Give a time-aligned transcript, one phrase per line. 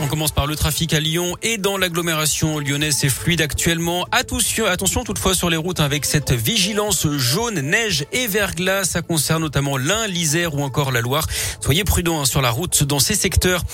[0.00, 4.06] On commence par le trafic à Lyon et dans l'agglomération lyonnaise, c'est fluide actuellement.
[4.12, 8.84] Attention, attention toutefois sur les routes avec cette vigilance jaune, neige et verglas.
[8.84, 11.26] Ça concerne notamment l'Ain, l'Isère ou encore la Loire.
[11.60, 13.64] Soyez prudents hein, sur la route dans ces secteurs.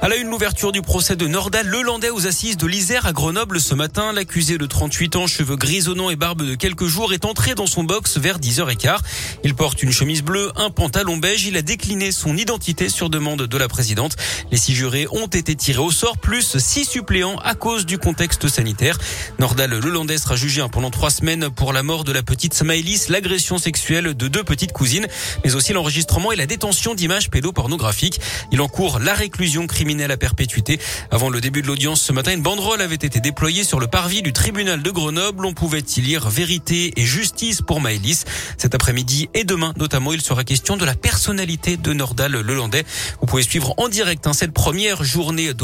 [0.00, 3.60] À la une, l'ouverture du procès de Nordal Lelandais aux assises de l'Isère à Grenoble
[3.60, 4.14] ce matin.
[4.14, 7.84] L'accusé de 38 ans, cheveux grisonnants et barbe de quelques jours est entré dans son
[7.84, 9.00] box vers 10h15.
[9.44, 11.44] Il porte une chemise bleue, un pantalon beige.
[11.44, 14.16] Il a décliné son identité sur demande de la présidente.
[14.50, 18.48] Les six jurés ont été tirés au sort, plus six suppléants à cause du contexte
[18.48, 18.98] sanitaire.
[19.38, 23.06] Nordal Lelandais sera jugé hein, pendant trois semaines pour la mort de la petite Smaïlis,
[23.08, 25.06] l'agression sexuelle de deux petites cousines,
[25.44, 28.20] mais aussi l'enregistrement et la détention d'images pédopornographiques.
[28.52, 30.78] Il encourt la réclusion criminelle à perpétuité.
[31.10, 34.22] Avant le début de l'audience ce matin, une banderole avait été déployée sur le parvis
[34.22, 35.46] du tribunal de Grenoble.
[35.46, 38.24] On pouvait y lire vérité et justice pour Maëlys.
[38.58, 42.84] Cet après-midi et demain, notamment, il sera question de la personnalité de Nordal Lelandais.
[43.20, 45.54] Vous pouvez suivre en direct hein, cette première journée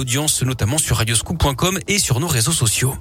[0.42, 2.94] notamment sur radioscoop.com et sur nos réseaux sociaux.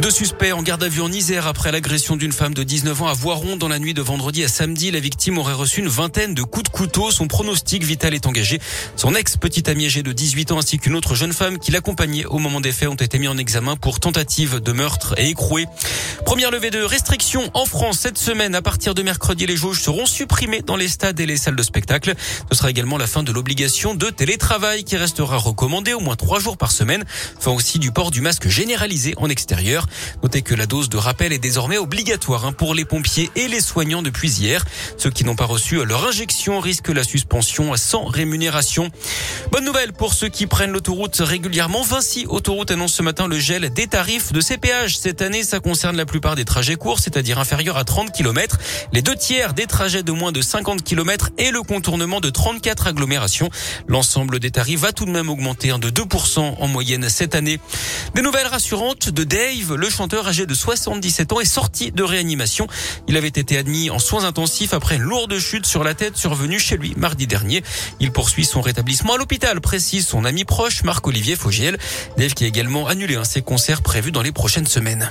[0.00, 3.08] Deux suspects en garde à vue en Isère après l'agression d'une femme de 19 ans
[3.08, 4.90] à Voiron dans la nuit de vendredi à samedi.
[4.90, 7.10] La victime aurait reçu une vingtaine de coups de couteau.
[7.10, 8.60] Son pronostic vital est engagé.
[8.96, 12.38] Son ex-petite amie âgée de 18 ans ainsi qu'une autre jeune femme qui l'accompagnait au
[12.38, 15.66] moment des faits ont été mis en examen pour tentative de meurtre et écroué.
[16.24, 18.54] Première levée de restrictions en France cette semaine.
[18.54, 21.62] À partir de mercredi, les jauges seront supprimées dans les stades et les salles de
[21.62, 22.14] spectacle.
[22.50, 26.40] Ce sera également la fin de l'obligation de télétravail qui restera recommandée au moins trois
[26.40, 27.04] jours par semaine.
[27.38, 29.86] Fin aussi du port du masque généralisé en extérieur.
[30.22, 33.60] Notez que la dose de rappel est désormais obligatoire hein, pour les pompiers et les
[33.60, 34.64] soignants depuis hier.
[34.96, 38.90] Ceux qui n'ont pas reçu leur injection risquent la suspension sans rémunération.
[39.52, 41.82] Bonne nouvelle pour ceux qui prennent l'autoroute régulièrement.
[41.82, 44.96] Vinci Autoroute annonce ce matin le gel des tarifs de CPH.
[44.98, 48.58] Cette année, ça concerne la plupart des trajets courts, c'est-à-dire inférieurs à 30 km,
[48.92, 52.86] les deux tiers des trajets de moins de 50 km et le contournement de 34
[52.86, 53.50] agglomérations.
[53.88, 57.60] L'ensemble des tarifs va tout de même augmenter hein, de 2% en moyenne cette année.
[58.14, 62.66] Des nouvelles rassurantes de Dave, le chanteur âgé de 77 ans est sorti de réanimation.
[63.08, 66.58] Il avait été admis en soins intensifs après une lourde chute sur la tête survenue
[66.58, 67.64] chez lui mardi dernier.
[67.98, 71.78] Il poursuit son rétablissement à l'hôpital, précise son ami proche Marc-Olivier Fogiel.
[72.18, 75.10] Dave qui a également annulé un ses concerts prévus dans les prochaines semaines.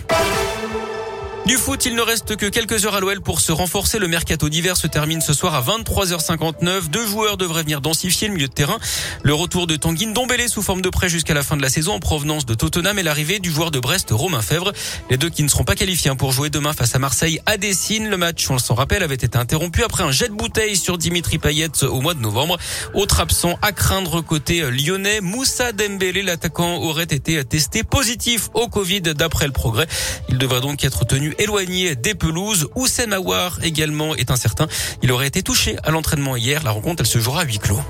[1.49, 3.97] Du foot, il ne reste que quelques heures à l'OL pour se renforcer.
[3.97, 6.89] Le mercato d'hiver se termine ce soir à 23h59.
[6.91, 8.77] Deux joueurs devraient venir densifier le milieu de terrain.
[9.23, 11.93] Le retour de Tanguy Ndombele sous forme de prêt jusqu'à la fin de la saison
[11.93, 14.73] en provenance de Tottenham et l'arrivée du joueur de Brest Romain Fèvre.
[15.09, 18.09] Les deux qui ne seront pas qualifiés pour jouer demain face à Marseille à Dessine.
[18.09, 21.39] Le match, on s'en rappelle, avait été interrompu après un jet de bouteille sur Dimitri
[21.39, 22.59] Payet au mois de novembre.
[22.93, 29.01] Autre absent à craindre côté lyonnais, Moussa Dembélé, l'attaquant, aurait été testé positif au Covid
[29.01, 29.87] d'après le progrès.
[30.29, 32.69] Il devrait donc être tenu éloigné des pelouses.
[32.75, 34.67] Oussem Aouar également est incertain.
[35.01, 36.63] Il aurait été touché à l'entraînement hier.
[36.63, 37.81] La rencontre, elle se jouera à huis clos.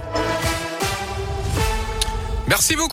[2.48, 2.88] Merci beaucoup.